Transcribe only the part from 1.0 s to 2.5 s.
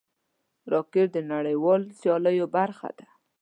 د نړیوالو سیالیو